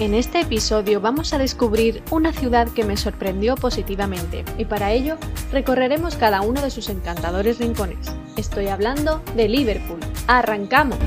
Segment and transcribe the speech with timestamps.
[0.00, 5.18] En este episodio vamos a descubrir una ciudad que me sorprendió positivamente y para ello
[5.52, 8.10] recorreremos cada uno de sus encantadores rincones.
[8.38, 10.00] Estoy hablando de Liverpool.
[10.26, 10.98] ¡Arrancamos!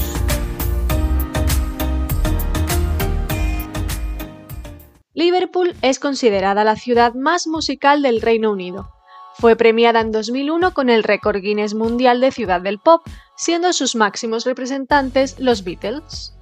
[5.16, 8.92] Liverpool es considerada la ciudad más musical del Reino Unido.
[9.40, 13.02] Fue premiada en 2001 con el récord Guinness Mundial de Ciudad del Pop,
[13.36, 16.36] siendo sus máximos representantes los Beatles.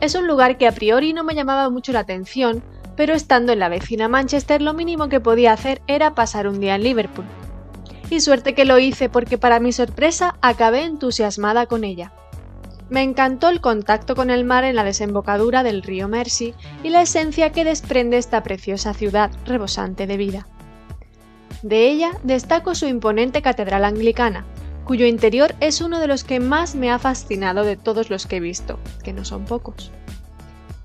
[0.00, 2.62] Es un lugar que a priori no me llamaba mucho la atención,
[2.96, 6.74] pero estando en la vecina Manchester lo mínimo que podía hacer era pasar un día
[6.74, 7.24] en Liverpool.
[8.10, 12.12] Y suerte que lo hice porque para mi sorpresa acabé entusiasmada con ella.
[12.88, 17.02] Me encantó el contacto con el mar en la desembocadura del río Mersey y la
[17.02, 20.46] esencia que desprende esta preciosa ciudad rebosante de vida.
[21.62, 24.44] De ella destaco su imponente catedral anglicana,
[24.86, 28.36] cuyo interior es uno de los que más me ha fascinado de todos los que
[28.36, 29.90] he visto, que no son pocos.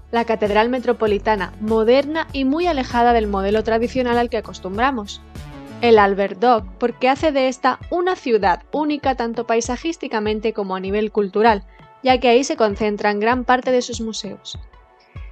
[0.09, 5.21] La Catedral Metropolitana, moderna y muy alejada del modelo tradicional al que acostumbramos.
[5.81, 11.11] El Albert Dock, porque hace de esta una ciudad única tanto paisajísticamente como a nivel
[11.11, 11.63] cultural,
[12.01, 14.57] ya que ahí se concentran gran parte de sus museos.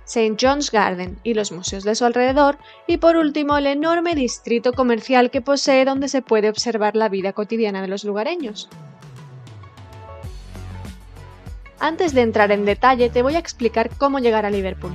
[0.09, 0.37] St.
[0.41, 2.57] John's Garden y los museos de su alrededor,
[2.87, 7.31] y por último el enorme distrito comercial que posee donde se puede observar la vida
[7.31, 8.69] cotidiana de los lugareños.
[11.79, 14.93] Antes de entrar en detalle, te voy a explicar cómo llegar a Liverpool.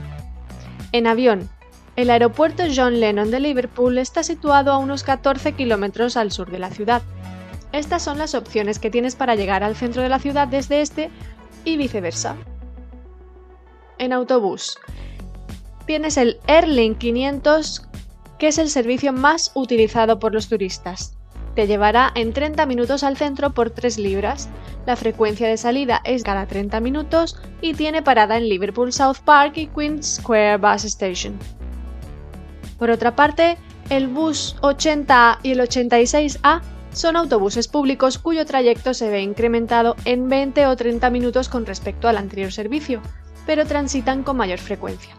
[0.90, 1.48] En avión,
[1.94, 6.58] el aeropuerto John Lennon de Liverpool está situado a unos 14 kilómetros al sur de
[6.58, 7.02] la ciudad.
[7.70, 11.08] Estas son las opciones que tienes para llegar al centro de la ciudad desde este
[11.64, 12.34] y viceversa.
[14.04, 14.76] En autobús,
[15.86, 17.88] tienes el Airlink 500,
[18.38, 21.16] que es el servicio más utilizado por los turistas.
[21.54, 24.50] Te llevará en 30 minutos al centro por 3 libras.
[24.84, 29.56] La frecuencia de salida es cada 30 minutos y tiene parada en Liverpool South Park
[29.56, 31.38] y Queen's Square Bus Station.
[32.78, 33.56] Por otra parte,
[33.88, 36.60] el bus 80A y el 86A
[36.92, 42.06] son autobuses públicos cuyo trayecto se ve incrementado en 20 o 30 minutos con respecto
[42.06, 43.00] al anterior servicio,
[43.46, 45.14] pero transitan con mayor frecuencia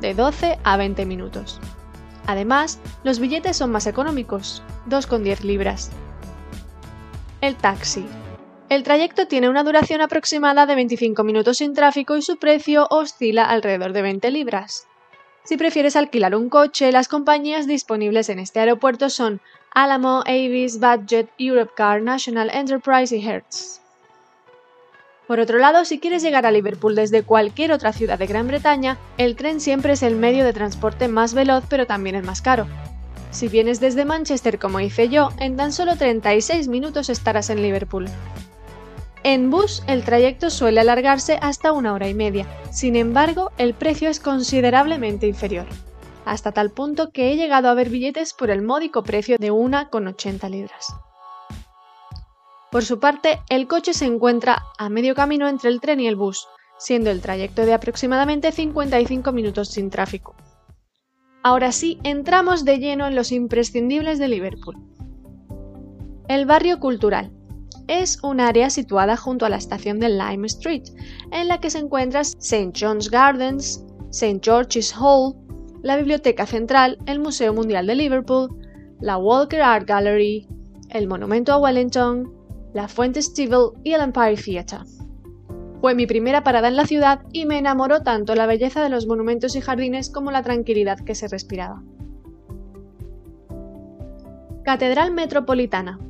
[0.00, 1.60] de 12 a 20 minutos.
[2.26, 5.90] Además, los billetes son más económicos, 2,10 libras.
[7.40, 8.06] El taxi.
[8.70, 13.44] El trayecto tiene una duración aproximada de 25 minutos sin tráfico y su precio oscila
[13.44, 14.86] alrededor de 20 libras.
[15.44, 19.42] Si prefieres alquilar un coche, las compañías disponibles en este aeropuerto son
[19.72, 23.83] Alamo, Avis, Budget, Europcar, National Enterprise y Hertz.
[25.26, 28.98] Por otro lado, si quieres llegar a Liverpool desde cualquier otra ciudad de Gran Bretaña,
[29.16, 32.66] el tren siempre es el medio de transporte más veloz pero también el más caro.
[33.30, 38.06] Si vienes desde Manchester como hice yo, en tan solo 36 minutos estarás en Liverpool.
[39.22, 44.10] En bus el trayecto suele alargarse hasta una hora y media, sin embargo el precio
[44.10, 45.66] es considerablemente inferior,
[46.26, 50.50] hasta tal punto que he llegado a ver billetes por el módico precio de 1,80
[50.50, 50.94] libras.
[52.74, 56.16] Por su parte, el coche se encuentra a medio camino entre el tren y el
[56.16, 60.34] bus, siendo el trayecto de aproximadamente 55 minutos sin tráfico.
[61.44, 64.74] Ahora sí, entramos de lleno en los imprescindibles de Liverpool.
[66.26, 67.30] El barrio cultural.
[67.86, 70.82] Es un área situada junto a la estación de Lime Street,
[71.30, 72.72] en la que se encuentra St.
[72.76, 74.40] John's Gardens, St.
[74.42, 75.36] George's Hall,
[75.84, 78.48] la Biblioteca Central, el Museo Mundial de Liverpool,
[78.98, 80.48] la Walker Art Gallery,
[80.90, 82.43] el Monumento a Wellington,
[82.74, 84.80] la Fuente Stivel y el Empire Theatre.
[85.80, 89.06] Fue mi primera parada en la ciudad y me enamoró tanto la belleza de los
[89.06, 91.82] monumentos y jardines como la tranquilidad que se respiraba.
[94.64, 96.00] Catedral Metropolitana.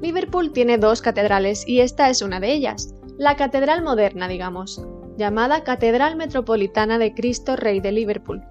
[0.00, 4.84] Liverpool tiene dos catedrales y esta es una de ellas, la catedral moderna, digamos,
[5.16, 8.42] llamada Catedral Metropolitana de Cristo Rey de Liverpool.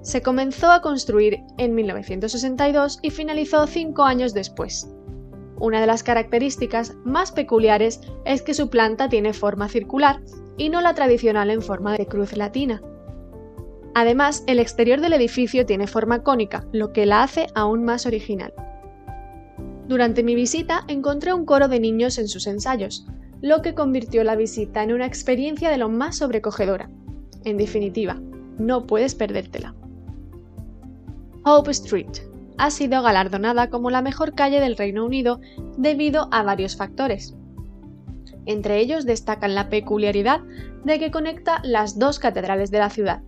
[0.00, 4.91] Se comenzó a construir en 1962 y finalizó cinco años después.
[5.62, 10.20] Una de las características más peculiares es que su planta tiene forma circular
[10.56, 12.82] y no la tradicional en forma de cruz latina.
[13.94, 18.52] Además, el exterior del edificio tiene forma cónica, lo que la hace aún más original.
[19.86, 23.06] Durante mi visita encontré un coro de niños en sus ensayos,
[23.40, 26.90] lo que convirtió la visita en una experiencia de lo más sobrecogedora.
[27.44, 28.20] En definitiva,
[28.58, 29.76] no puedes perdértela.
[31.44, 32.31] Hope Street
[32.62, 35.40] ha sido galardonada como la mejor calle del Reino Unido
[35.76, 37.34] debido a varios factores.
[38.46, 40.42] Entre ellos destacan la peculiaridad
[40.84, 43.20] de que conecta las dos catedrales de la ciudad,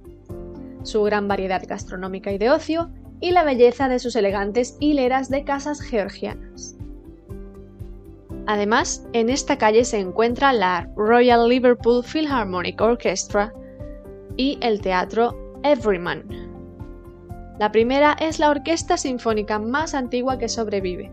[0.84, 5.42] su gran variedad gastronómica y de ocio, y la belleza de sus elegantes hileras de
[5.42, 6.76] casas georgianas.
[8.46, 13.52] Además, en esta calle se encuentra la Royal Liverpool Philharmonic Orchestra
[14.36, 16.43] y el teatro Everyman.
[17.58, 21.12] La primera es la orquesta sinfónica más antigua que sobrevive.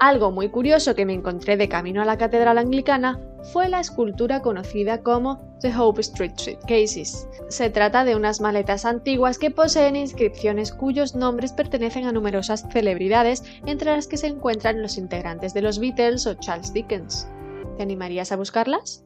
[0.00, 3.20] Algo muy curioso que me encontré de camino a la catedral anglicana
[3.52, 7.28] fue la escultura conocida como The Hope Street Suitcases.
[7.48, 13.42] Se trata de unas maletas antiguas que poseen inscripciones cuyos nombres pertenecen a numerosas celebridades,
[13.66, 17.28] entre las que se encuentran los integrantes de los Beatles o Charles Dickens.
[17.76, 19.04] ¿Te animarías a buscarlas?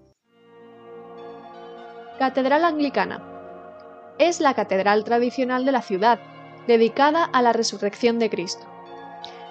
[2.19, 3.32] Catedral Anglicana.
[4.19, 6.21] Es la catedral tradicional de la ciudad,
[6.67, 8.67] dedicada a la resurrección de Cristo.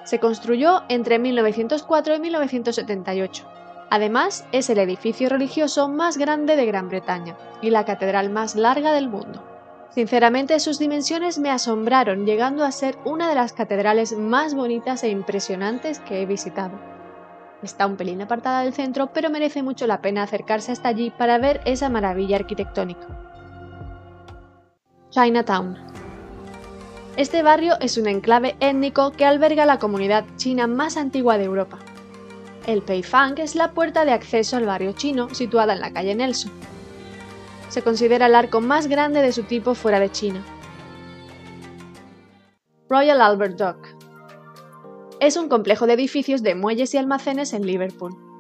[0.04, 3.52] Se construyó entre 1904 y 1978
[3.92, 8.94] Además, es el edificio religioso más grande de Gran Bretaña y la catedral más larga
[8.94, 9.44] del mundo.
[9.90, 15.10] Sinceramente, sus dimensiones me asombraron, llegando a ser una de las catedrales más bonitas e
[15.10, 16.80] impresionantes que he visitado.
[17.63, 21.38] Está un pelín apartada del centro, pero merece mucho la pena acercarse hasta allí para
[21.38, 23.31] ver esa maravilla arquitectónica.
[25.12, 25.78] Chinatown.
[27.18, 31.80] Este barrio es un enclave étnico que alberga la comunidad china más antigua de Europa.
[32.66, 36.54] El Peifang es la puerta de acceso al barrio chino situada en la calle Nelson.
[37.68, 40.42] Se considera el arco más grande de su tipo fuera de China.
[42.90, 43.88] Royal Albert Dock.
[45.19, 48.31] Es un complejo de edificios de muelles y almacenes en Liverpool.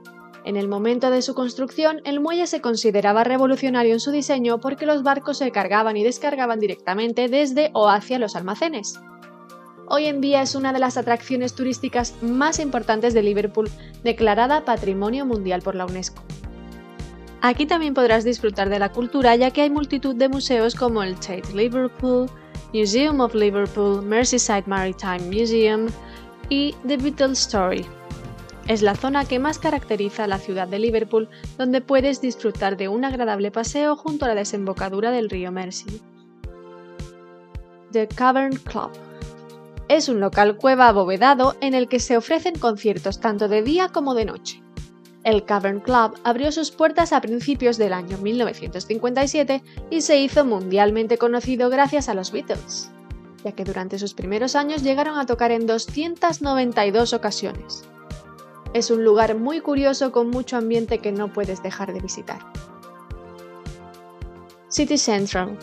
[0.43, 4.85] En el momento de su construcción, el muelle se consideraba revolucionario en su diseño porque
[4.85, 8.99] los barcos se cargaban y descargaban directamente desde o hacia los almacenes
[9.91, 13.69] hoy en día es una de las atracciones turísticas más importantes de Liverpool,
[14.05, 16.23] declarada Patrimonio Mundial por la UNESCO.
[17.41, 21.15] Aquí también podrás disfrutar de la cultura ya que hay multitud de museos como el
[21.15, 22.29] Tate Liverpool,
[22.73, 25.87] Museum of Liverpool, Merseyside Maritime Museum
[26.47, 27.85] y The Beatles Story.
[28.67, 32.87] Es la zona que más caracteriza a la ciudad de Liverpool, donde puedes disfrutar de
[32.87, 36.01] un agradable paseo junto a la desembocadura del río Mersey.
[37.91, 38.91] The Cavern Club
[39.89, 44.13] es un local cueva abovedado en el que se ofrecen conciertos tanto de día como
[44.13, 44.63] de noche.
[45.25, 51.17] El Cavern Club abrió sus puertas a principios del año 1957 y se hizo mundialmente
[51.17, 52.89] conocido gracias a los Beatles,
[53.43, 57.83] ya que durante sus primeros años llegaron a tocar en 292 ocasiones.
[58.73, 62.39] Es un lugar muy curioso con mucho ambiente que no puedes dejar de visitar.
[64.69, 65.57] City Central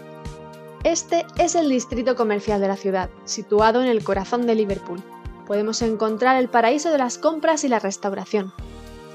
[0.85, 5.03] este es el distrito comercial de la ciudad, situado en el corazón de Liverpool.
[5.45, 8.53] Podemos encontrar el paraíso de las compras y la restauración.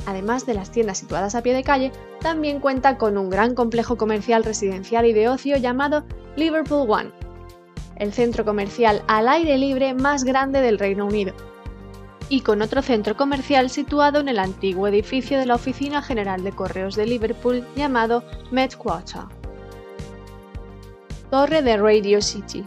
[0.05, 3.95] Además de las tiendas situadas a pie de calle, también cuenta con un gran complejo
[3.95, 6.03] comercial residencial y de ocio llamado
[6.35, 7.11] Liverpool One,
[7.95, 11.33] el centro comercial al aire libre más grande del Reino Unido,
[12.29, 16.51] y con otro centro comercial situado en el antiguo edificio de la Oficina General de
[16.51, 19.23] Correos de Liverpool llamado Medquarter.
[21.29, 22.65] Torre de Radio City.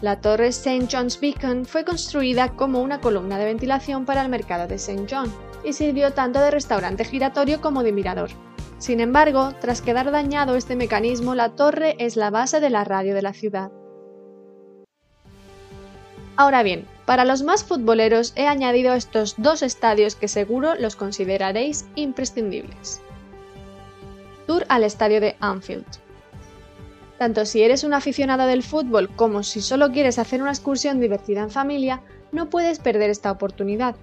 [0.00, 0.88] La torre St.
[0.90, 5.06] John's Beacon fue construida como una columna de ventilación para el mercado de St.
[5.10, 8.30] John y sirvió tanto de restaurante giratorio como de mirador.
[8.78, 13.14] Sin embargo, tras quedar dañado este mecanismo, la torre es la base de la radio
[13.14, 13.70] de la ciudad.
[16.36, 21.84] Ahora bien, para los más futboleros he añadido estos dos estadios que seguro los consideraréis
[21.96, 23.00] imprescindibles.
[24.46, 25.84] Tour al estadio de Anfield.
[27.18, 31.40] Tanto si eres un aficionado del fútbol como si solo quieres hacer una excursión divertida
[31.40, 32.00] en familia,
[32.30, 33.96] no puedes perder esta oportunidad.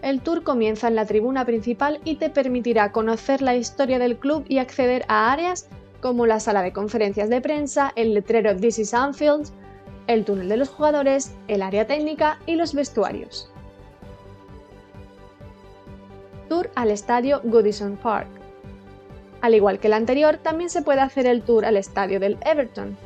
[0.00, 4.46] El tour comienza en la tribuna principal y te permitirá conocer la historia del club
[4.48, 5.68] y acceder a áreas
[6.00, 9.50] como la sala de conferencias de prensa, el letrero This is Anfield,
[10.06, 13.50] el túnel de los jugadores, el área técnica y los vestuarios.
[16.48, 18.28] Tour al estadio Goodison Park.
[19.40, 22.96] Al igual que el anterior, también se puede hacer el tour al estadio del Everton,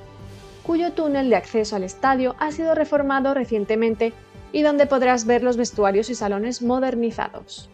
[0.62, 4.12] cuyo túnel de acceso al estadio ha sido reformado recientemente
[4.52, 7.70] y donde podrás ver los vestuarios y salones modernizados.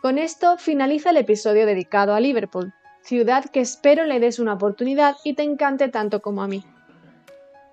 [0.00, 5.16] Con esto finaliza el episodio dedicado a Liverpool, ciudad que espero le des una oportunidad
[5.24, 6.64] y te encante tanto como a mí.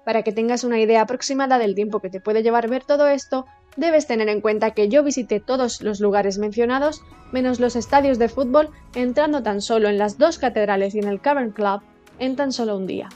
[0.10, 3.46] Para que tengas una idea aproximada del tiempo que te puede llevar ver todo esto,
[3.78, 8.28] debes tener en cuenta que yo visité todos los lugares mencionados, menos los estadios de
[8.28, 11.82] fútbol, entrando tan solo en las dos catedrales y en el Cavern Club
[12.18, 13.10] en tan solo un día.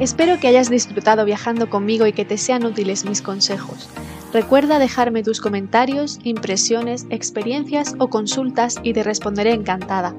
[0.00, 3.90] Espero que hayas disfrutado viajando conmigo y que te sean útiles mis consejos.
[4.32, 10.14] Recuerda dejarme tus comentarios, impresiones, experiencias o consultas y te responderé encantada.